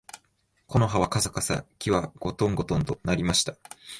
[0.67, 3.55] 木の葉はかさかさ、木はごとんごとんと鳴りました